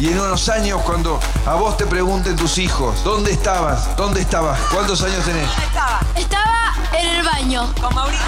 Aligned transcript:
Y 0.00 0.08
en 0.08 0.18
unos 0.18 0.48
años, 0.48 0.80
cuando 0.80 1.20
a 1.44 1.56
vos 1.56 1.76
te 1.76 1.84
pregunten 1.84 2.34
tus 2.34 2.56
hijos, 2.56 3.04
¿dónde 3.04 3.32
estabas? 3.32 3.94
¿Dónde 3.98 4.22
estabas? 4.22 4.58
¿Cuántos 4.72 5.02
años 5.02 5.22
tenés? 5.26 5.46
estaba? 5.50 6.00
Estaba 6.16 6.74
en 6.98 7.06
el 7.06 7.22
baño. 7.22 7.70
Con 7.78 7.94
Mauricio. 7.94 8.24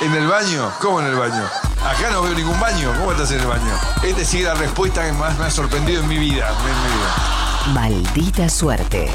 ¿En 0.00 0.14
el 0.14 0.26
baño? 0.26 0.72
¿Cómo 0.80 1.00
en 1.00 1.08
el 1.08 1.16
baño? 1.16 1.44
Acá 1.84 2.10
no 2.10 2.22
veo 2.22 2.32
ningún 2.32 2.58
baño. 2.58 2.90
¿Cómo 2.98 3.12
estás 3.12 3.32
en 3.32 3.40
el 3.40 3.46
baño? 3.46 3.78
Esta 4.02 4.24
sí 4.24 4.40
la 4.40 4.54
respuesta 4.54 5.04
que 5.04 5.12
más 5.12 5.38
me 5.38 5.44
ha 5.44 5.50
sorprendido 5.50 6.00
en 6.00 6.08
mi 6.08 6.16
vida. 6.16 6.48
En 6.48 6.82
mi 6.82 6.96
vida. 6.96 7.74
Maldita 7.74 8.48
suerte. 8.48 9.10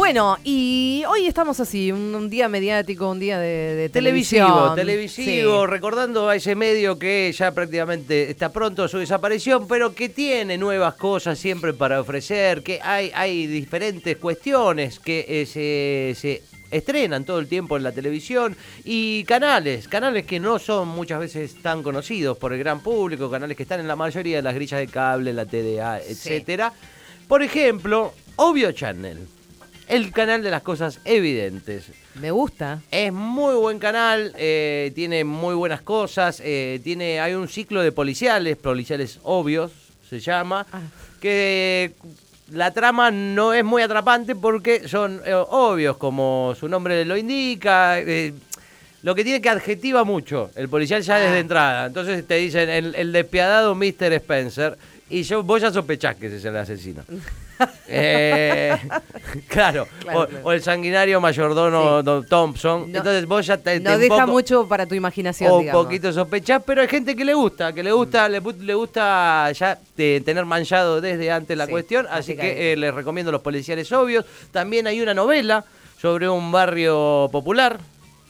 Bueno, 0.00 0.38
y 0.44 1.02
hoy 1.06 1.26
estamos 1.26 1.60
así, 1.60 1.92
un, 1.92 2.14
un 2.14 2.30
día 2.30 2.48
mediático, 2.48 3.10
un 3.10 3.20
día 3.20 3.38
de, 3.38 3.74
de 3.74 3.88
Televisivo, 3.90 4.72
televisivo, 4.74 5.60
Sí. 5.60 5.66
recordando 5.70 6.26
a 6.26 6.36
ese 6.36 6.54
medio 6.54 6.98
que 6.98 7.30
ya 7.36 7.52
prácticamente 7.52 8.30
está 8.30 8.50
pronto 8.50 8.82
a 8.82 8.88
su 8.88 8.96
desaparición, 8.96 9.68
pero 9.68 9.94
que 9.94 10.08
tiene 10.08 10.56
nuevas 10.56 10.94
cosas 10.94 11.38
siempre 11.38 11.74
para 11.74 12.00
ofrecer, 12.00 12.62
que 12.62 12.80
hay, 12.82 13.12
hay 13.14 13.46
diferentes 13.46 14.16
cuestiones 14.16 14.98
que 15.00 15.26
eh, 15.28 15.44
se, 15.44 16.14
se 16.18 16.42
estrenan 16.70 17.26
todo 17.26 17.38
el 17.38 17.46
tiempo 17.46 17.76
en 17.76 17.82
la 17.82 17.92
televisión 17.92 18.56
y 18.84 19.22
canales, 19.24 19.86
canales 19.86 20.24
que 20.24 20.40
no 20.40 20.58
son 20.58 20.88
muchas 20.88 21.20
veces 21.20 21.56
tan 21.60 21.82
conocidos 21.82 22.38
por 22.38 22.54
el 22.54 22.58
gran 22.58 22.80
público, 22.80 23.30
canales 23.30 23.54
que 23.54 23.64
están 23.64 23.80
en 23.80 23.86
la 23.86 23.96
mayoría 23.96 24.36
de 24.36 24.42
las 24.42 24.54
grillas 24.54 24.80
de 24.80 24.86
cable, 24.88 25.34
la 25.34 25.44
TDA, 25.44 25.98
etcétera. 26.00 26.72
Por 27.28 27.42
ejemplo, 27.42 28.14
Obvio 28.36 28.72
Channel, 28.72 29.18
el 29.90 30.12
canal 30.12 30.42
de 30.42 30.50
las 30.50 30.62
cosas 30.62 31.00
evidentes. 31.04 31.86
Me 32.14 32.30
gusta. 32.30 32.80
Es 32.90 33.12
muy 33.12 33.54
buen 33.56 33.78
canal, 33.78 34.32
eh, 34.36 34.92
tiene 34.94 35.24
muy 35.24 35.54
buenas 35.54 35.82
cosas, 35.82 36.40
eh, 36.44 36.80
tiene, 36.82 37.20
hay 37.20 37.34
un 37.34 37.48
ciclo 37.48 37.82
de 37.82 37.92
policiales, 37.92 38.56
policiales 38.56 39.18
obvios 39.22 39.72
se 40.08 40.18
llama, 40.20 40.66
Ah. 40.72 40.80
que 41.20 41.92
la 42.52 42.72
trama 42.72 43.10
no 43.12 43.52
es 43.54 43.64
muy 43.64 43.80
atrapante 43.82 44.34
porque 44.34 44.88
son 44.88 45.20
eh, 45.24 45.32
obvios, 45.34 45.96
como 45.98 46.54
su 46.58 46.68
nombre 46.68 47.04
lo 47.04 47.16
indica. 47.16 47.98
lo 49.02 49.14
que 49.14 49.24
tiene 49.24 49.40
que 49.40 49.48
adjetiva 49.48 50.04
mucho 50.04 50.50
el 50.56 50.68
policial 50.68 51.00
ya 51.02 51.16
Ah. 51.16 51.20
desde 51.20 51.38
entrada. 51.38 51.86
Entonces 51.86 52.26
te 52.26 52.34
dicen 52.34 52.68
el, 52.68 52.94
el 52.94 53.12
despiadado 53.12 53.74
Mr. 53.74 54.12
Spencer 54.14 54.76
y 55.08 55.22
yo, 55.22 55.42
vos 55.42 55.62
ya 55.62 55.72
sospechás 55.72 56.16
que 56.16 56.26
ese 56.26 56.36
es 56.36 56.44
el 56.44 56.56
asesino. 56.56 57.02
Eh, 57.88 58.76
claro, 59.48 59.86
Claro, 60.00 60.20
o, 60.20 60.26
claro. 60.26 60.44
o 60.44 60.52
el 60.52 60.62
sanguinario 60.62 61.20
mayordomo 61.20 61.98
Sí. 62.00 62.04
Don 62.04 62.26
Thompson. 62.26 62.90
No- 62.92 62.98
Entonces 62.98 63.26
vos 63.26 63.46
ya 63.46 63.56
te, 63.58 63.80
No 63.80 63.90
te 63.92 63.98
deja 63.98 64.14
poco- 64.20 64.26
mucho 64.32 64.66
para 64.68 64.86
tu 64.86 64.94
imaginación, 64.94 65.50
o 65.50 65.58
un 65.58 65.70
poquito 65.70 66.12
sospechás, 66.12 66.62
pero 66.64 66.82
hay 66.82 66.88
gente 66.88 67.14
que 67.16 67.24
le 67.24 67.34
gusta, 67.34 67.72
que 67.72 67.82
le 67.82 67.92
gusta, 67.92 68.28
le, 68.28 68.38
gusta 68.74 69.50
ya 69.52 69.78
eh, 69.98 70.22
tener 70.24 70.44
manchado 70.46 71.00
desde 71.00 71.30
antes 71.30 71.56
la 71.56 71.66
Sí, 71.66 71.70
cuestión, 71.72 72.06
así 72.10 72.36
que 72.36 72.72
eh, 72.72 72.76
les 72.76 72.94
recomiendo 72.94 73.30
los 73.32 73.40
policiales 73.42 73.90
obvios. 73.92 74.24
También 74.52 74.86
hay 74.86 75.00
una 75.00 75.14
novela 75.14 75.64
sobre 76.00 76.28
un 76.28 76.50
barrio 76.52 77.28
popular. 77.30 77.78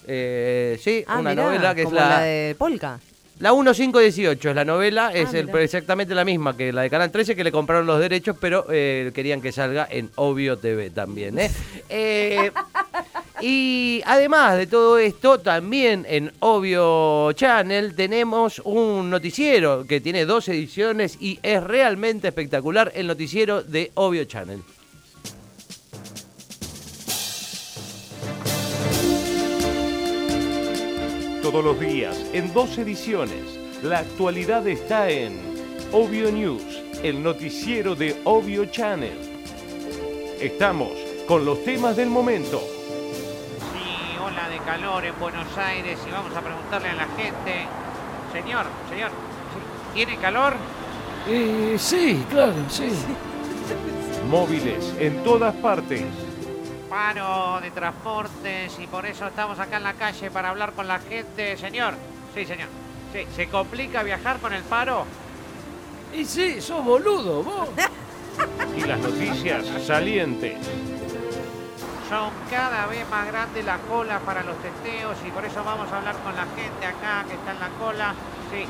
eh, 0.06 0.78
sí, 0.82 1.04
Ah, 1.06 1.18
una 1.20 1.30
mirá, 1.30 1.42
novela 1.44 1.74
que 1.74 1.82
es 1.82 1.84
como 1.86 1.96
la, 1.96 2.08
la 2.08 2.20
de 2.22 2.56
Polka. 2.58 2.98
La 3.40 3.52
1518 3.52 4.50
es 4.50 4.54
la 4.54 4.64
novela, 4.64 5.12
es 5.12 5.34
el- 5.34 5.50
Ah, 5.52 5.60
exactamente 5.62 6.14
la 6.14 6.24
misma 6.24 6.56
que 6.56 6.72
la 6.72 6.82
de 6.82 6.90
Canal 6.90 7.10
13, 7.10 7.34
que 7.34 7.42
le 7.42 7.50
compraron 7.50 7.86
los 7.86 7.98
derechos, 7.98 8.36
pero 8.40 8.66
eh, 8.70 9.10
querían 9.14 9.40
que 9.40 9.50
salga 9.50 9.88
en 9.90 10.10
Obvio 10.16 10.56
TV 10.58 10.90
también. 10.90 11.38
¿eh? 11.38 11.50
Eh, 11.92 12.52
y 13.40 14.02
además 14.06 14.56
de 14.56 14.66
todo 14.66 14.98
esto, 14.98 15.40
también 15.40 16.06
en 16.08 16.30
Obvio 16.40 17.32
Channel 17.32 17.94
tenemos 17.96 18.60
un 18.64 19.10
noticiero 19.10 19.86
que 19.86 20.00
tiene 20.00 20.24
dos 20.26 20.48
ediciones 20.48 21.16
y 21.20 21.38
es 21.42 21.62
realmente 21.64 22.28
espectacular 22.28 22.92
el 22.94 23.06
noticiero 23.06 23.62
de 23.62 23.90
Obvio 23.94 24.24
Channel. 24.24 24.62
Todos 31.50 31.64
los 31.64 31.80
días, 31.80 32.16
en 32.32 32.54
dos 32.54 32.78
ediciones, 32.78 33.58
la 33.82 33.98
actualidad 33.98 34.68
está 34.68 35.10
en 35.10 35.36
Obvio 35.90 36.30
News, 36.30 36.80
el 37.02 37.20
noticiero 37.24 37.96
de 37.96 38.20
Obvio 38.22 38.66
Channel. 38.66 39.18
Estamos 40.40 40.92
con 41.26 41.44
los 41.44 41.64
temas 41.64 41.96
del 41.96 42.08
momento. 42.08 42.60
Sí, 42.60 44.16
ola 44.24 44.48
de 44.48 44.58
calor 44.58 45.04
en 45.04 45.18
Buenos 45.18 45.58
Aires 45.58 45.98
y 46.06 46.10
vamos 46.12 46.36
a 46.36 46.40
preguntarle 46.40 46.88
a 46.90 46.94
la 46.94 47.08
gente. 47.16 47.66
Señor, 48.32 48.66
señor. 48.88 49.10
¿tiene 49.92 50.16
calor? 50.18 50.54
Eh, 51.26 51.74
sí, 51.80 52.24
claro, 52.30 52.54
sí. 52.68 52.92
Móviles 54.30 54.94
en 55.00 55.20
todas 55.24 55.52
partes. 55.56 56.04
Paro 56.90 57.60
de 57.60 57.70
transportes 57.70 58.76
y 58.80 58.88
por 58.88 59.06
eso 59.06 59.28
estamos 59.28 59.60
acá 59.60 59.76
en 59.76 59.84
la 59.84 59.94
calle 59.94 60.28
para 60.28 60.48
hablar 60.48 60.72
con 60.72 60.88
la 60.88 60.98
gente. 60.98 61.56
Señor, 61.56 61.94
sí, 62.34 62.44
señor. 62.44 62.66
Sí, 63.12 63.24
¿Se 63.36 63.46
complica 63.48 64.02
viajar 64.02 64.40
con 64.40 64.52
el 64.52 64.64
paro? 64.64 65.06
Y 66.12 66.24
sí, 66.24 66.60
sos 66.60 66.84
boludo, 66.84 67.44
vos. 67.44 67.68
Y 68.76 68.80
las 68.80 68.98
noticias 68.98 69.64
salientes. 69.86 70.58
Son 72.08 72.30
cada 72.50 72.86
vez 72.86 73.08
más 73.08 73.26
grandes 73.28 73.64
las 73.64 73.78
colas 73.82 74.20
para 74.22 74.42
los 74.42 74.56
testeos 74.60 75.16
y 75.24 75.30
por 75.30 75.44
eso 75.44 75.62
vamos 75.62 75.90
a 75.92 75.98
hablar 75.98 76.16
con 76.24 76.34
la 76.34 76.46
gente 76.56 76.86
acá 76.86 77.24
que 77.28 77.34
está 77.34 77.52
en 77.52 77.60
la 77.60 77.68
cola. 77.78 78.14
Sí, 78.50 78.64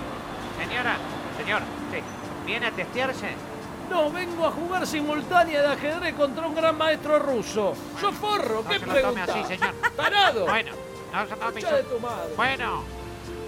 señora, 0.63 0.97
señor, 1.39 1.63
sí. 1.91 2.03
¿Viene 2.45 2.67
a 2.67 2.71
testearse? 2.71 3.50
No, 3.91 4.11
vengo 4.11 4.47
a 4.47 4.53
jugar 4.53 4.87
simultánea 4.87 5.63
de 5.63 5.67
ajedrez 5.69 6.15
contra 6.15 6.47
un 6.47 6.55
gran 6.55 6.79
maestro 6.79 7.19
ruso. 7.19 7.75
Yo 8.01 8.13
forro, 8.13 8.63
No 8.63 8.69
¿qué 8.71 8.79
se 8.79 8.87
lo 8.87 8.93
tome 8.93 9.01
pregunta? 9.25 9.35
así, 9.41 9.45
señor. 9.57 9.75
Tarado. 9.97 10.47
Bueno, 10.47 10.73
no 11.13 11.27
se 11.27 11.37
tome 11.37 11.77
de 11.77 11.83
tu 11.83 11.99
madre. 12.01 12.35
Bueno, 12.37 12.83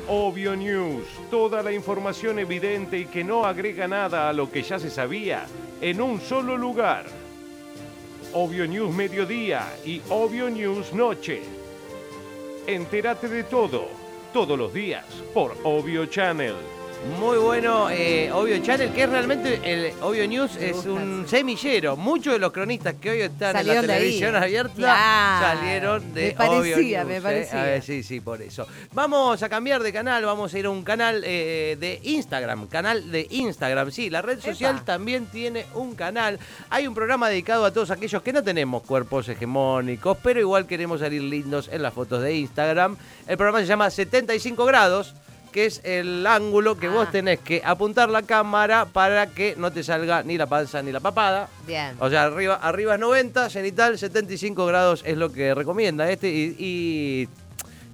Obvio 0.08 0.56
News, 0.56 1.04
toda 1.30 1.62
la 1.62 1.70
información 1.70 2.40
evidente 2.40 2.98
y 2.98 3.06
que 3.06 3.22
no 3.22 3.44
agrega 3.46 3.86
nada 3.86 4.28
a 4.28 4.32
lo 4.32 4.50
que 4.50 4.62
ya 4.62 4.78
se 4.80 4.90
sabía 4.90 5.46
en 5.80 6.00
un 6.00 6.20
solo 6.20 6.56
lugar. 6.56 7.06
Obvio 8.34 8.66
News 8.66 8.92
Mediodía 8.92 9.62
y 9.84 10.02
Obvio 10.08 10.50
News 10.50 10.92
Noche. 10.92 11.42
Entérate 12.66 13.28
de 13.28 13.44
todo, 13.44 13.88
todos 14.32 14.58
los 14.58 14.72
días, 14.72 15.04
por 15.32 15.54
Obvio 15.62 16.06
Channel. 16.06 16.54
Muy 17.18 17.36
bueno, 17.38 17.90
eh, 17.90 18.30
Obvio 18.32 18.58
Channel, 18.62 18.92
que 18.92 19.02
es 19.02 19.08
realmente 19.10 19.60
el 19.64 19.92
Obvio 20.02 20.26
News 20.28 20.54
Me 20.54 20.70
es 20.70 20.86
un 20.86 21.24
semillero. 21.26 21.96
Muchos 21.96 22.32
de 22.34 22.38
los 22.38 22.52
cronistas 22.52 22.94
que 23.00 23.10
hoy 23.10 23.20
están 23.22 23.52
Salieron 23.54 23.82
en 23.84 23.88
la 23.88 23.94
ahí. 23.94 23.98
televisión 24.00 24.36
abierta 24.36 24.74
Claro. 24.76 25.46
salieron 25.58 26.14
de 26.14 26.26
Me 26.28 26.32
parecía, 26.32 26.60
Obvio 26.60 26.76
News. 26.98 27.06
me 27.08 27.16
¿eh? 27.16 27.20
parecía. 27.20 27.60
A 27.60 27.64
ver, 27.64 27.82
sí, 27.82 28.02
sí, 28.04 28.20
por 28.20 28.40
eso. 28.40 28.68
Vamos 28.92 29.42
a 29.42 29.48
cambiar 29.48 29.82
de 29.82 29.92
canal, 29.92 30.24
vamos 30.24 30.54
a 30.54 30.58
ir 30.60 30.66
a 30.66 30.70
un 30.70 30.84
canal 30.84 31.22
eh, 31.26 31.76
de 31.80 31.98
Instagram. 32.04 32.68
Canal 32.68 33.10
de 33.10 33.26
Instagram, 33.30 33.90
sí, 33.90 34.08
la 34.08 34.22
red 34.22 34.40
social 34.40 34.76
Epa. 34.76 34.84
también 34.84 35.26
tiene 35.26 35.66
un 35.74 35.96
canal. 35.96 36.38
Hay 36.70 36.86
un 36.86 36.94
programa 36.94 37.28
dedicado 37.28 37.64
a 37.64 37.72
todos 37.72 37.90
aquellos 37.90 38.22
que 38.22 38.32
no 38.32 38.44
tenemos 38.44 38.82
cuerpos 38.84 39.28
hegemónicos, 39.28 40.18
pero 40.22 40.38
igual 40.38 40.66
queremos 40.68 41.00
salir 41.00 41.22
lindos 41.22 41.68
en 41.72 41.82
las 41.82 41.92
fotos 41.92 42.22
de 42.22 42.36
Instagram. 42.36 42.96
El 43.26 43.36
programa 43.36 43.58
se 43.58 43.66
llama 43.66 43.90
75 43.90 44.64
grados 44.66 45.14
que 45.52 45.66
es 45.66 45.80
el 45.84 46.26
ángulo 46.26 46.76
que 46.78 46.88
vos 46.88 47.06
Ah. 47.08 47.12
tenés 47.12 47.38
que 47.40 47.62
apuntar 47.64 48.08
la 48.08 48.22
cámara 48.22 48.86
para 48.86 49.28
que 49.28 49.54
no 49.56 49.70
te 49.70 49.84
salga 49.84 50.22
ni 50.24 50.36
la 50.36 50.46
panza 50.46 50.82
ni 50.82 50.90
la 50.90 50.98
papada. 51.00 51.48
Bien. 51.66 51.94
O 52.00 52.10
sea, 52.10 52.24
arriba, 52.24 52.54
arriba 52.56 52.94
es 52.94 53.00
90, 53.00 53.48
cenital 53.50 53.98
75 53.98 54.66
grados 54.66 55.02
es 55.06 55.16
lo 55.16 55.30
que 55.30 55.54
recomienda 55.54 56.10
este 56.10 56.28
y, 56.30 56.56
y 56.58 57.28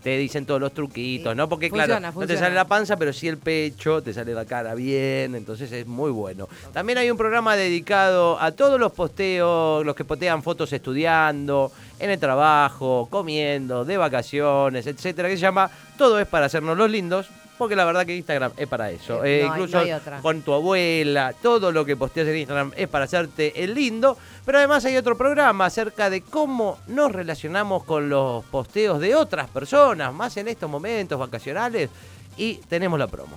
te 0.03 0.17
dicen 0.17 0.47
todos 0.47 0.61
los 0.61 0.73
truquitos. 0.73 1.35
¿no? 1.35 1.49
Porque 1.49 1.69
claro, 1.71 1.95
Funciona, 1.95 2.13
no 2.13 2.27
te 2.27 2.37
sale 2.39 2.55
la 2.55 2.67
panza, 2.67 2.97
pero 2.97 3.13
sí 3.13 3.27
el 3.27 3.37
pecho, 3.37 4.01
te 4.01 4.15
sale 4.15 4.33
la 4.33 4.45
cara 4.45 4.75
bien, 4.77 5.35
entonces 5.35 5.71
es 5.73 5.87
muy 5.87 6.13
bueno. 6.13 6.49
También 6.73 6.99
hay 6.99 7.11
un 7.11 7.17
programa 7.19 7.57
dedicado 7.57 8.41
a 8.41 8.53
todos 8.53 8.79
los 8.79 8.93
posteos, 8.93 9.85
los 9.85 9.97
que 9.97 10.05
postean 10.05 10.43
fotos 10.45 10.73
estudiando, 10.73 11.73
en 11.99 12.11
el 12.11 12.19
trabajo, 12.21 13.09
comiendo, 13.11 13.85
de 13.85 13.97
vacaciones, 13.97 14.87
etcétera, 14.87 15.29
que 15.29 15.35
se 15.37 15.43
llama 15.43 15.69
Todo 15.99 16.21
es 16.21 16.29
para 16.29 16.47
hacernos 16.47 16.79
los 16.79 16.89
lindos. 16.89 17.29
Porque 17.59 17.75
la 17.75 17.85
verdad 17.85 18.07
que 18.07 18.17
Instagram 18.17 18.53
es 18.57 18.69
para 18.69 18.91
eso. 18.91 19.25
Eh, 19.25 19.41
Eh, 19.41 19.43
no 19.43 19.49
incluso 19.55 19.77
no 19.79 19.83
hay 19.83 19.93
otra. 19.93 20.21
con 20.21 20.43
tu 20.43 20.53
abuela, 20.55 21.35
todo 21.43 21.73
lo 21.73 21.85
que 21.85 21.97
posteas 21.97 22.29
en 22.29 22.37
Instagram 22.37 22.73
es 22.77 22.89
para 22.89 23.05
hacerte 23.05 23.65
el 23.65 23.75
lindo. 23.75 24.17
Pero 24.47 24.59
además 24.59 24.85
hay 24.85 24.97
otro 24.97 25.19
programa 25.19 25.67
acerca 25.67 26.09
de 26.09 26.23
cómo 26.23 26.79
nos 26.87 27.11
relacionamos 27.13 27.83
con 27.85 28.09
los 28.09 28.45
posteos 28.47 29.01
de 29.01 29.15
otras 29.17 29.51
personas, 29.51 30.15
más 30.15 30.37
en 30.37 30.49
estos 30.49 30.71
momentos 30.71 31.19
vacacionales. 31.19 31.91
Y 32.37 32.55
tenemos 32.69 32.99
la 32.99 33.09
promo. 33.09 33.37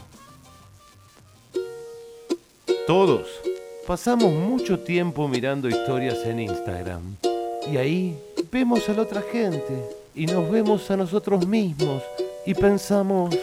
Todos 2.88 3.28
pasamos 3.88 4.32
mucho 4.34 4.80
tiempo 4.80 5.28
mirando 5.28 5.68
historias 5.68 6.20
en 6.26 6.42
Instagram. 6.42 7.16
Y 7.72 7.78
ahí 7.78 8.18
vemos 8.52 8.88
a 8.90 8.94
la 8.94 9.02
otra 9.04 9.22
gente 9.22 9.84
y 10.16 10.26
nos 10.26 10.50
vemos 10.50 10.90
a 10.92 10.98
nosotros 10.98 11.48
mismos 11.48 12.04
y 12.46 12.54
pensamos, 12.54 13.36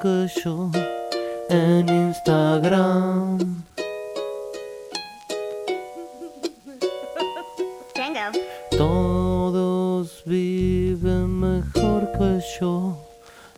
que 0.00 0.26
yo 0.44 0.70
en 1.48 1.88
Instagram. 1.88 3.38
Todos 8.70 10.22
viven 10.24 11.40
mejor 11.40 12.12
que 12.12 12.40
yo 12.60 12.96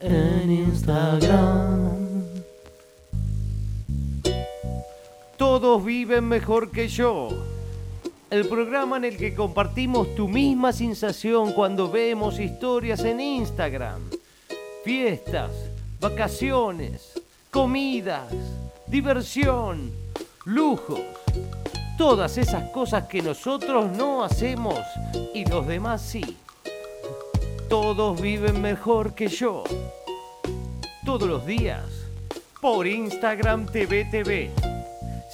en 0.00 0.50
Instagram. 0.50 2.24
Todos 5.36 5.84
viven 5.84 6.24
mejor 6.28 6.70
que 6.70 6.88
yo. 6.88 7.28
El 8.30 8.46
programa 8.48 8.96
en 8.96 9.04
el 9.04 9.16
que 9.16 9.34
compartimos 9.34 10.14
tu 10.14 10.28
misma 10.28 10.72
sensación 10.72 11.52
cuando 11.52 11.90
vemos 11.90 12.38
historias 12.38 13.04
en 13.04 13.20
Instagram. 13.20 14.00
Fiestas, 14.84 15.50
vacaciones, 16.00 17.12
comidas, 17.50 18.32
diversión, 18.86 19.92
lujos. 20.46 21.00
Todas 21.98 22.38
esas 22.38 22.70
cosas 22.70 23.06
que 23.06 23.20
nosotros 23.20 23.94
no 23.94 24.24
hacemos 24.24 24.78
y 25.34 25.44
los 25.44 25.66
demás 25.66 26.00
sí. 26.00 26.38
Todos 27.68 28.20
viven 28.20 28.62
mejor 28.62 29.14
que 29.14 29.28
yo. 29.28 29.64
Todos 31.04 31.28
los 31.28 31.44
días. 31.44 31.84
Por 32.62 32.86
Instagram 32.86 33.66
TV 33.66 34.06
TV. 34.06 34.69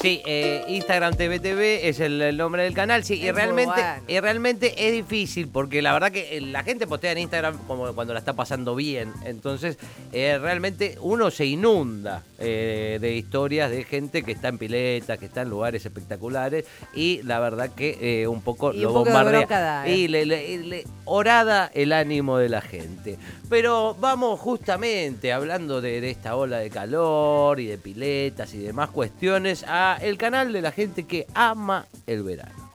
Sí, 0.00 0.20
eh, 0.26 0.62
Instagram 0.68 1.16
TV 1.16 1.40
TV 1.40 1.88
es 1.88 2.00
el, 2.00 2.20
el 2.20 2.36
nombre 2.36 2.62
del 2.64 2.74
canal, 2.74 3.02
sí, 3.02 3.14
y 3.14 3.28
Es 3.28 3.34
realmente, 3.34 3.80
y 4.06 4.20
realmente 4.20 4.86
es 4.86 4.92
difícil 4.92 5.48
porque 5.48 5.80
la 5.80 5.94
verdad 5.94 6.12
que 6.12 6.36
eh, 6.36 6.40
la 6.42 6.62
gente 6.62 6.86
postea 6.86 7.12
en 7.12 7.18
Instagram 7.18 7.58
como 7.66 7.90
cuando 7.94 8.12
la 8.12 8.18
está 8.18 8.34
pasando 8.34 8.74
bien, 8.74 9.12
entonces 9.24 9.78
eh, 10.12 10.38
realmente 10.38 10.98
uno 11.00 11.30
se 11.30 11.46
inunda 11.46 12.22
eh, 12.38 12.98
de 13.00 13.14
historias 13.16 13.70
de 13.70 13.84
gente 13.84 14.22
que 14.22 14.32
está 14.32 14.48
en 14.48 14.58
piletas, 14.58 15.18
que 15.18 15.26
está 15.26 15.42
en 15.42 15.50
lugares 15.50 15.84
espectaculares 15.86 16.64
y 16.94 17.22
la 17.22 17.40
verdad 17.40 17.70
que 17.74 18.22
eh, 18.22 18.26
un 18.26 18.42
poco 18.42 18.72
Y 18.72 18.80
lo 18.80 18.88
un 18.88 18.94
poco 18.94 19.04
bombardea 19.10 19.86
eh. 19.86 19.94
y 19.96 20.08
le, 20.08 20.26
le- 20.26 20.58
le 20.58 20.84
horada 21.04 21.70
el 21.74 21.92
ánimo 21.92 22.38
de 22.38 22.48
la 22.48 22.60
gente. 22.60 23.18
Pero 23.48 23.94
vamos 23.98 24.38
justamente 24.40 25.32
hablando 25.32 25.80
de, 25.80 26.00
de 26.00 26.10
esta 26.10 26.36
ola 26.36 26.58
de 26.58 26.70
calor 26.70 27.60
y 27.60 27.66
de 27.66 27.78
piletas 27.78 28.52
y 28.54 28.58
demás 28.58 28.90
cuestiones 28.90 29.64
a 29.68 29.96
el 30.00 30.18
canal 30.18 30.52
de 30.52 30.62
la 30.62 30.72
gente 30.72 31.04
que 31.04 31.26
ama 31.34 31.86
el 32.06 32.22
verano. 32.22 32.65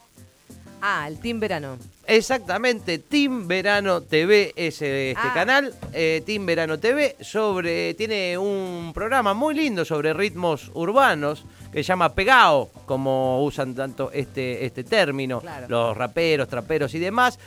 Ah, 0.84 1.06
el 1.06 1.20
Team 1.20 1.38
Verano. 1.38 1.78
Exactamente, 2.08 2.98
Team 2.98 3.46
Verano 3.46 4.00
TV 4.00 4.52
es 4.56 4.82
eh, 4.82 5.12
este 5.12 5.28
Ah. 5.28 5.32
canal, 5.32 5.72
eh, 5.92 6.22
Team 6.26 6.44
Verano 6.44 6.80
TV, 6.80 7.14
sobre, 7.20 7.94
tiene 7.94 8.36
un 8.36 8.90
programa 8.92 9.32
muy 9.32 9.54
lindo 9.54 9.84
sobre 9.84 10.12
ritmos 10.12 10.72
urbanos 10.74 11.44
que 11.72 11.78
se 11.84 11.88
llama 11.88 12.12
Pegao, 12.12 12.68
como 12.84 13.44
usan 13.44 13.76
tanto 13.76 14.10
este, 14.12 14.66
este 14.66 14.82
término, 14.82 15.40
Claro. 15.40 15.66
los 15.68 15.96
raperos, 15.96 16.48
traperos 16.48 16.92
y 16.94 16.98
demás. 16.98 17.38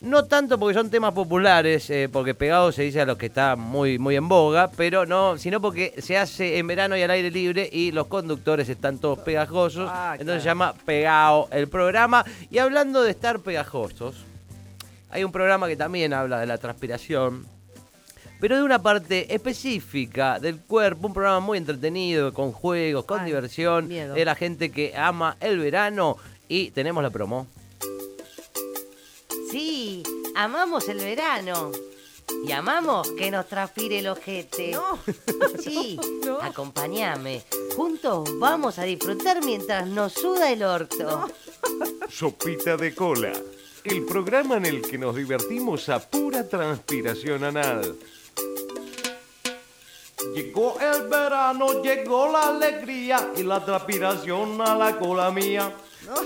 No 0.00 0.24
tanto 0.26 0.58
porque 0.58 0.74
son 0.74 0.90
temas 0.90 1.12
populares, 1.12 1.90
eh, 1.90 2.08
porque 2.12 2.32
pegado 2.34 2.70
se 2.70 2.82
dice 2.82 3.00
a 3.00 3.06
los 3.06 3.18
que 3.18 3.26
está 3.26 3.56
muy, 3.56 3.98
muy 3.98 4.14
en 4.14 4.28
boga, 4.28 4.70
pero 4.76 5.06
no, 5.06 5.36
sino 5.38 5.60
porque 5.60 5.92
se 5.98 6.16
hace 6.16 6.58
en 6.58 6.68
verano 6.68 6.96
y 6.96 7.02
al 7.02 7.10
aire 7.10 7.30
libre 7.32 7.68
y 7.72 7.90
los 7.90 8.06
conductores 8.06 8.68
están 8.68 8.98
todos 8.98 9.18
pegajosos. 9.20 9.90
Ah, 9.92 10.14
entonces 10.18 10.44
se 10.44 10.48
llama 10.48 10.72
Pegado 10.84 11.48
el 11.50 11.66
programa. 11.68 12.24
Y 12.48 12.58
hablando 12.58 13.02
de 13.02 13.10
estar 13.10 13.40
pegajosos, 13.40 14.14
hay 15.10 15.24
un 15.24 15.32
programa 15.32 15.66
que 15.66 15.76
también 15.76 16.12
habla 16.12 16.38
de 16.38 16.46
la 16.46 16.58
transpiración, 16.58 17.46
pero 18.40 18.56
de 18.56 18.62
una 18.62 18.80
parte 18.80 19.34
específica 19.34 20.38
del 20.38 20.58
cuerpo, 20.60 21.08
un 21.08 21.14
programa 21.14 21.40
muy 21.40 21.58
entretenido, 21.58 22.32
con 22.32 22.52
juegos, 22.52 23.04
con 23.04 23.20
Ay, 23.20 23.26
diversión, 23.26 23.88
miedo. 23.88 24.14
de 24.14 24.24
la 24.24 24.36
gente 24.36 24.70
que 24.70 24.96
ama 24.96 25.36
el 25.40 25.58
verano 25.58 26.16
y 26.46 26.70
tenemos 26.70 27.02
la 27.02 27.10
promo. 27.10 27.48
Sí, 29.50 30.02
amamos 30.34 30.88
el 30.88 30.98
verano. 30.98 31.72
Y 32.44 32.52
amamos 32.52 33.10
que 33.12 33.30
nos 33.30 33.46
transpire 33.48 34.00
el 34.00 34.08
ojete. 34.08 34.72
No. 34.72 34.98
Sí, 35.62 35.98
No. 36.24 36.40
acompáñame. 36.40 37.42
Juntos 37.74 38.28
vamos 38.38 38.78
a 38.78 38.82
disfrutar 38.84 39.42
mientras 39.44 39.86
nos 39.86 40.12
suda 40.12 40.50
el 40.52 40.62
orto. 40.62 41.28
Sopita 42.10 42.76
de 42.76 42.94
cola, 42.94 43.32
el 43.84 44.04
programa 44.04 44.56
en 44.56 44.66
el 44.66 44.82
que 44.82 44.98
nos 44.98 45.14
divertimos 45.16 45.88
a 45.88 45.98
pura 46.00 46.46
transpiración 46.48 47.44
anal. 47.44 47.96
Llegó 50.34 50.76
el 50.80 51.08
verano, 51.08 51.82
llegó 51.82 52.30
la 52.30 52.48
alegría 52.48 53.32
y 53.36 53.42
la 53.44 53.64
transpiración 53.64 54.60
a 54.60 54.74
la 54.74 54.98
cola 54.98 55.30
mía. 55.30 55.72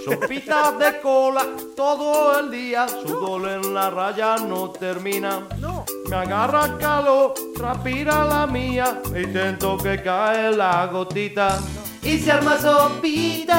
Sopita 0.05 0.73
de 0.73 1.00
cola 1.00 1.44
todo 1.75 2.38
el 2.38 2.52
día, 2.52 2.87
sudor 2.88 3.49
en 3.49 3.75
la 3.75 3.90
raya 3.90 4.37
no 4.37 4.70
termina. 4.70 5.49
Me 6.08 6.14
agarra 6.14 6.79
calor, 6.79 7.34
transpira 7.56 8.25
la 8.25 8.46
mía, 8.46 9.02
intento 9.06 9.76
que 9.79 10.00
cae 10.00 10.52
la 10.52 10.87
gotita. 10.87 11.58
Y 12.00 12.19
se 12.19 12.31
arma 12.31 12.58
sopita. 12.58 13.50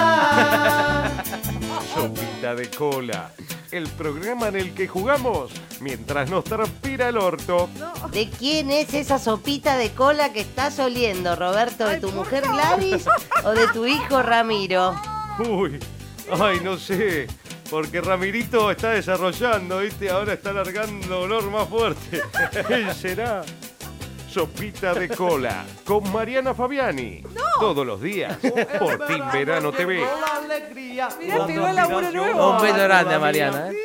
Sopita 1.93 2.55
de 2.55 2.69
cola, 2.69 3.31
el 3.71 3.89
programa 3.89 4.47
en 4.47 4.55
el 4.55 4.73
que 4.73 4.87
jugamos 4.87 5.51
mientras 5.81 6.29
nos 6.29 6.45
transpira 6.45 7.09
el 7.09 7.17
orto. 7.17 7.69
¿De 8.11 8.29
quién 8.29 8.71
es 8.71 8.93
esa 8.93 9.19
sopita 9.19 9.75
de 9.77 9.91
cola 9.91 10.31
que 10.31 10.39
estás 10.39 10.79
oliendo, 10.79 11.35
Roberto? 11.35 11.85
¿De 11.85 11.99
tu 11.99 12.11
mujer 12.11 12.43
Gladys 12.47 13.05
o 13.43 13.51
de 13.51 13.67
tu 13.67 13.85
hijo 13.85 14.21
Ramiro? 14.21 14.95
Uy, 15.39 15.79
ay, 16.31 16.59
no 16.61 16.77
sé. 16.77 17.27
Porque 17.69 18.01
Ramirito 18.01 18.69
está 18.69 18.91
desarrollando, 18.91 19.79
¿viste? 19.79 20.09
Ahora 20.09 20.33
está 20.33 20.53
largando 20.53 21.21
olor 21.21 21.49
más 21.49 21.67
fuerte. 21.67 22.21
¿Quién 22.67 22.93
será? 22.93 23.43
Sopita 24.29 24.95
de 24.95 25.09
cola 25.09 25.63
con 25.85 26.11
Mariana 26.11 26.55
Fabiani. 26.55 27.23
Todos 27.59 27.85
los 27.85 28.01
días 28.01 28.35
por 28.79 29.05
Team 29.05 29.31
Verano 29.31 29.71
TV. 29.71 30.01
La 30.01 30.37
alegría, 30.37 31.09
Mirá, 31.19 31.45
pegó 31.45 31.67
el 31.67 31.75
laburo 31.75 32.11
nuevo. 32.11 32.51
Un 32.51 32.61
beso 32.61 32.75
grande 32.75 33.13
a. 33.13 33.19
Mariana, 33.19 33.69
¿eh? 33.69 33.75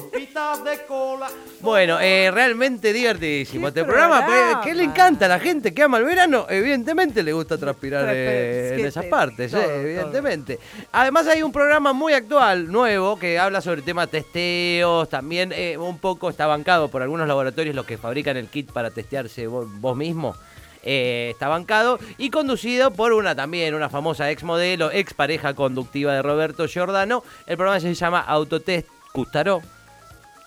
Sopita 0.00 0.56
de 0.64 0.84
cola. 0.86 1.28
Bueno, 1.60 1.98
eh, 2.00 2.30
realmente 2.32 2.92
divertidísimo 2.92 3.66
¡Qué 3.66 3.68
este 3.68 3.84
programa. 3.84 4.24
programa! 4.26 4.60
¿Qué, 4.62 4.70
qué 4.70 4.74
le 4.74 4.84
encanta 4.84 5.26
a 5.26 5.28
la 5.28 5.38
gente 5.38 5.72
que 5.72 5.82
ama 5.82 5.98
el 5.98 6.04
verano? 6.04 6.46
Evidentemente 6.48 7.22
le 7.22 7.32
gusta 7.32 7.56
transpirar 7.56 8.06
eh, 8.10 8.74
en 8.78 8.86
esas 8.86 9.06
partes, 9.06 9.52
todo, 9.52 9.60
eh, 9.62 9.64
todo. 9.64 9.74
evidentemente. 9.76 10.58
Además 10.92 11.26
hay 11.28 11.42
un 11.42 11.52
programa 11.52 11.92
muy 11.92 12.12
actual, 12.12 12.70
nuevo, 12.70 13.18
que 13.18 13.38
habla 13.38 13.60
sobre 13.60 13.82
temas 13.82 14.08
testeos. 14.10 15.08
También 15.08 15.52
eh, 15.52 15.78
un 15.78 15.98
poco 15.98 16.28
está 16.28 16.46
bancado 16.46 16.88
por 16.88 17.02
algunos 17.02 17.28
laboratorios 17.28 17.74
los 17.74 17.86
que 17.86 17.98
fabrican 17.98 18.36
el 18.36 18.48
kit 18.48 18.72
para 18.72 18.90
testearse 18.90 19.46
vos, 19.46 19.66
vos 19.80 19.96
mismo. 19.96 20.34
Eh, 20.86 21.30
está 21.30 21.48
bancado 21.48 21.98
y 22.18 22.28
conducido 22.28 22.90
por 22.90 23.14
una 23.14 23.34
también, 23.34 23.74
una 23.74 23.88
famosa 23.88 24.30
ex 24.30 24.42
modelo, 24.42 24.90
ex 24.92 25.14
pareja 25.14 25.54
conductiva 25.54 26.12
de 26.12 26.20
Roberto 26.20 26.66
Giordano. 26.66 27.24
El 27.46 27.56
programa 27.56 27.80
se 27.80 27.94
llama 27.94 28.20
Autotest 28.20 28.88
Custaró. 29.12 29.62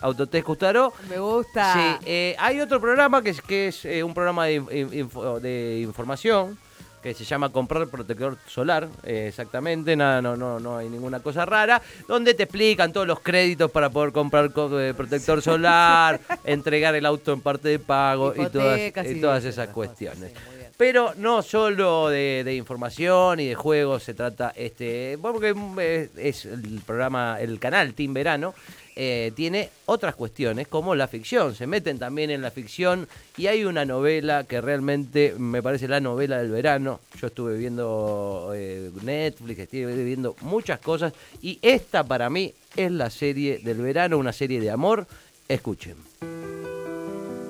Autotest 0.02 0.46
Custaró. 0.46 0.94
Me 1.10 1.20
gusta. 1.20 1.74
Sí, 1.74 2.06
eh, 2.06 2.36
hay 2.40 2.60
otro 2.60 2.80
programa 2.80 3.22
que 3.22 3.32
es, 3.32 3.42
que 3.42 3.68
es 3.70 3.86
eh, 3.86 4.04
un 4.04 4.14
programa 4.14 4.46
de, 4.46 4.56
info- 4.56 5.40
de 5.40 5.80
información 5.82 6.58
que 7.02 7.14
se 7.14 7.24
llama 7.24 7.50
Comprar 7.52 7.88
Protector 7.88 8.38
Solar, 8.48 8.90
eh, 9.04 9.28
exactamente, 9.30 9.96
nada, 9.96 10.22
no, 10.22 10.36
no, 10.36 10.60
no 10.60 10.78
hay 10.78 10.90
ninguna 10.90 11.20
cosa 11.22 11.46
rara, 11.46 11.82
donde 12.08 12.34
te 12.34 12.44
explican 12.44 12.92
todos 12.92 13.06
los 13.08 13.20
créditos 13.22 13.70
para 13.72 13.90
poder 13.92 14.12
comprar 14.12 14.52
co- 14.52 14.70
protector 14.98 15.42
solar, 15.42 16.20
entregar 16.44 16.96
el 16.96 17.06
auto 17.06 17.32
en 17.34 17.40
parte 17.42 17.70
de 17.70 17.80
pago 17.80 18.34
y 18.36 18.46
todas, 18.48 18.80
y 19.06 19.22
todas 19.22 19.46
esas 19.46 19.70
cuestiones. 19.70 20.32
sí. 20.32 20.40
Pero 20.76 21.14
no 21.18 21.42
solo 21.42 22.10
de, 22.10 22.44
de 22.46 22.56
información 22.56 23.40
y 23.40 23.48
de 23.48 23.56
juegos 23.56 24.04
se 24.04 24.14
trata 24.14 24.52
este, 24.56 25.18
porque 25.22 25.54
mm, 25.54 25.80
es 26.18 26.46
el 26.46 26.82
programa, 26.86 27.38
el 27.40 27.60
canal 27.60 27.94
Team 27.96 28.14
Verano, 28.14 28.54
eh, 29.00 29.32
tiene 29.36 29.70
otras 29.86 30.16
cuestiones 30.16 30.68
como 30.68 30.96
la 30.96 31.08
ficción, 31.08 31.54
se 31.54 31.68
meten 31.68 32.00
también 32.00 32.32
en 32.32 32.42
la 32.42 32.50
ficción 32.50 33.08
y 33.38 33.46
hay 33.46 33.64
una 33.64 33.86
novela 33.86 34.46
que 34.46 34.60
realmente 34.60 35.36
me 35.38 35.62
parece 35.62 35.88
la 35.88 36.00
novela 36.00 36.40
del 36.40 36.50
verano. 36.50 37.00
Yo 37.22 37.28
estuve 37.28 37.60
viendo 37.60 38.54
eh, 38.56 38.90
Netflix, 39.04 39.60
estuve 39.60 40.04
viendo 40.04 40.36
muchas 40.42 40.80
cosas 40.80 41.14
y 41.44 41.60
esta 41.62 42.04
para 42.04 42.28
mí 42.32 42.52
es 42.76 42.92
la 42.92 43.12
serie 43.12 43.60
del 43.60 43.78
verano, 43.78 44.18
una 44.18 44.34
serie 44.34 44.60
de 44.60 44.72
amor. 44.72 45.06
Escuchen. 45.48 45.96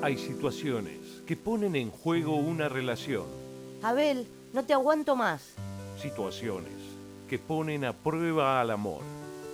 Hay 0.02 0.18
situaciones 0.18 0.98
que 1.26 1.38
ponen 1.38 1.78
en 1.78 1.92
juego 1.92 2.36
una 2.36 2.68
relación. 2.68 3.24
Abel, 3.84 4.28
no 4.52 4.66
te 4.66 4.74
aguanto 4.74 5.16
más. 5.16 5.54
Situaciones 6.02 6.74
que 7.30 7.40
ponen 7.40 7.86
a 7.86 7.94
prueba 7.94 8.60
al 8.60 8.72
amor. 8.72 9.02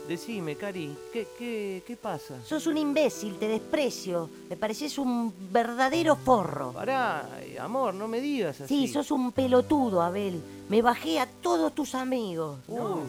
Decime, 0.07 0.57
Cari, 0.57 0.95
¿qué, 1.13 1.27
qué, 1.37 1.83
qué 1.87 1.95
pasa? 1.95 2.35
Sos 2.43 2.67
un 2.67 2.77
imbécil, 2.77 3.35
te 3.37 3.47
desprecio. 3.47 4.29
Me 4.49 4.57
pareces 4.57 4.97
un 4.97 5.33
verdadero 5.49 6.17
forro. 6.17 6.73
Pará, 6.73 7.29
amor, 7.59 7.93
no 7.93 8.09
me 8.09 8.19
digas 8.19 8.59
así. 8.59 8.87
Sí, 8.87 8.93
sos 8.93 9.11
un 9.11 9.31
pelotudo, 9.31 10.01
Abel. 10.01 10.41
Me 10.67 10.81
bajé 10.81 11.19
a 11.19 11.25
todos 11.25 11.73
tus 11.73 11.95
amigos. 11.95 12.59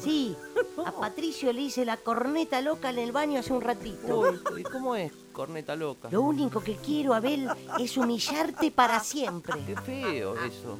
Sí, 0.00 0.36
a 0.84 0.92
Patricio 0.92 1.52
le 1.52 1.62
hice 1.62 1.84
la 1.84 1.96
corneta 1.96 2.60
loca 2.60 2.90
en 2.90 2.98
el 3.00 3.10
baño 3.10 3.40
hace 3.40 3.52
un 3.52 3.60
ratito. 3.60 4.20
Uy, 4.20 4.60
¿y 4.60 4.62
cómo 4.62 4.94
es, 4.94 5.12
corneta 5.32 5.74
loca? 5.74 6.08
Lo 6.12 6.22
único 6.22 6.60
que 6.60 6.76
quiero, 6.76 7.12
Abel, 7.12 7.48
es 7.80 7.96
humillarte 7.96 8.70
para 8.70 9.00
siempre. 9.00 9.60
Qué 9.66 9.76
feo 9.76 10.36
eso. 10.44 10.78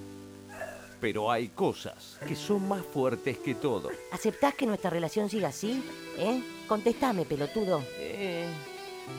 Pero 1.01 1.31
hay 1.31 1.49
cosas 1.49 2.19
que 2.27 2.35
son 2.35 2.67
más 2.69 2.83
fuertes 2.85 3.39
que 3.39 3.55
todo. 3.55 3.91
¿Aceptás 4.13 4.55
que 4.55 4.67
nuestra 4.67 4.91
relación 4.91 5.29
siga 5.29 5.49
así? 5.49 5.83
¿Eh? 6.19 6.43
Contestame, 6.67 7.25
pelotudo. 7.25 7.83
Eh, 7.99 8.47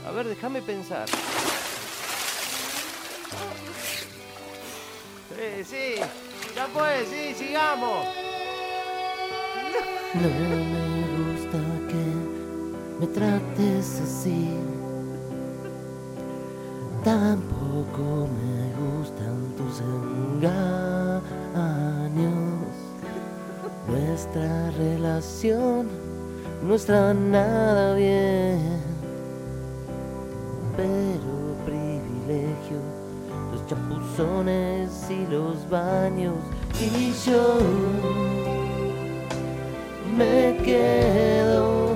a 0.05 0.11
ver, 0.11 0.27
déjame 0.27 0.61
pensar. 0.61 1.07
Sí, 5.29 5.63
sí, 5.63 5.95
ya 6.55 6.67
pues, 6.73 7.07
sí, 7.09 7.33
sigamos. 7.35 8.07
No 10.15 10.29
me 10.29 11.33
gusta 11.33 11.59
que 11.89 12.99
me 12.99 13.07
trates 13.07 13.99
así. 14.01 14.49
Tampoco 17.03 18.27
me 18.27 18.97
gustan 18.97 19.53
tus 19.57 19.81
engaños. 19.81 20.94
Nuestra 24.25 24.71
relación 24.71 25.87
no 26.63 26.73
está 26.73 27.13
nada 27.13 27.93
bien. 27.93 28.59
Pero 30.75 31.55
privilegio 31.63 32.79
los 33.51 33.67
chapuzones 33.67 34.89
y 35.11 35.31
los 35.31 35.69
baños. 35.69 36.33
Y 36.81 37.13
yo 37.23 37.59
me 40.17 40.57
quedo, 40.63 41.93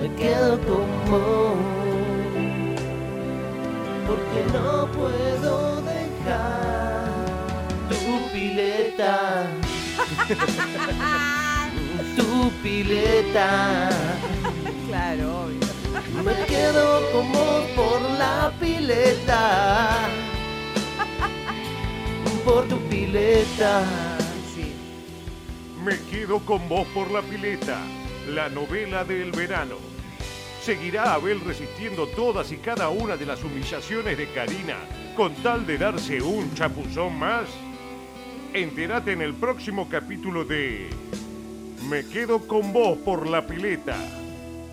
me 0.00 0.14
quedo 0.14 0.58
como 0.60 1.54
porque 4.06 4.40
no 4.52 4.86
puedo 4.92 5.82
dejar 5.82 7.10
tu 7.88 8.32
pileta, 8.32 9.46
tu 12.16 12.50
pileta. 12.62 13.90
Claro, 14.88 15.44
obvio. 15.44 15.60
Me 16.24 16.34
quedo 16.46 17.12
como 17.12 17.66
por 17.74 18.00
la 18.18 18.52
pileta, 18.60 20.08
por 22.44 22.66
tu 22.68 22.78
pileta. 22.88 23.82
Sí. 24.54 24.74
Me 25.84 25.98
quedo 26.10 26.40
con 26.40 26.68
vos 26.68 26.86
por 26.88 27.10
la 27.10 27.22
pileta, 27.22 27.78
la 28.28 28.48
novela 28.48 29.04
del 29.04 29.32
verano. 29.32 29.76
¿Seguirá 30.62 31.14
Abel 31.14 31.40
resistiendo 31.42 32.08
todas 32.08 32.50
y 32.50 32.56
cada 32.56 32.88
una 32.88 33.16
de 33.16 33.26
las 33.26 33.44
humillaciones 33.44 34.18
de 34.18 34.28
Karina 34.32 34.78
con 35.14 35.32
tal 35.36 35.64
de 35.64 35.78
darse 35.78 36.20
un 36.20 36.52
chapuzón 36.54 37.16
más? 37.16 37.46
Entérate 38.56 39.12
en 39.12 39.20
el 39.20 39.34
próximo 39.34 39.86
capítulo 39.86 40.44
de 40.46 40.88
Me 41.90 42.06
quedo 42.06 42.38
con 42.48 42.72
vos 42.72 42.96
por 43.04 43.26
la 43.26 43.46
pileta. 43.46 43.96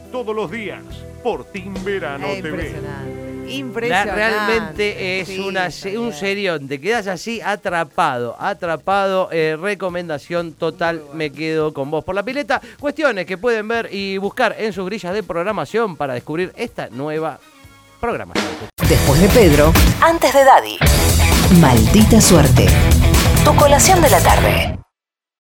Todos 0.09 0.33
los 0.33 0.49
días 0.49 0.81
por 1.21 1.43
Team 1.43 1.73
Verano 1.83 2.27
Eh, 2.27 2.41
TV. 2.41 2.49
impresionante. 2.69 3.23
La- 3.43 3.51
Impresionante. 3.51 4.15
realmente 4.15 5.19
es 5.19 5.27
Sí, 5.27 5.39
una, 5.39 5.69
se- 5.69 5.97
un 5.97 6.13
serión. 6.13 6.65
Te 6.69 6.79
quedas 6.79 7.07
así 7.07 7.41
atrapado, 7.41 8.37
atrapado. 8.39 9.27
eh, 9.33 9.57
recomendación 9.59 10.53
total. 10.53 11.03
Me 11.13 11.29
quedo 11.31 11.73
con 11.73 11.91
vos 11.91 12.05
por 12.05 12.15
la 12.15 12.23
pileta. 12.23 12.61
Cuestiones 12.79 13.25
que 13.25 13.37
pueden 13.37 13.67
ver 13.67 13.89
y 13.91 14.17
buscar 14.17 14.55
en 14.57 14.71
sus 14.71 14.85
grillas 14.85 15.13
de 15.13 15.23
programación 15.23 15.97
para 15.97 16.13
descubrir 16.13 16.53
esta 16.55 16.87
nueva 16.89 17.37
programación. 17.99 18.45
Después 18.87 19.19
de 19.19 19.27
Pedro, 19.27 19.73
antes 20.01 20.33
de 20.33 20.43
Daddy. 20.45 20.77
Maldita 21.59 22.21
suerte. 22.21 22.67
Tu 23.43 23.53
colación 23.57 24.01
de 24.01 24.09
la 24.09 24.19
tarde. 24.21 24.79